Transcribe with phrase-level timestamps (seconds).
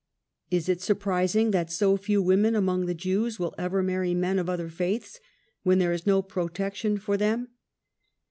[0.49, 4.49] Is it surprising that so few women among the Jews will ever marry men of
[4.49, 5.19] other faiths
[5.61, 7.49] when there is no protection for them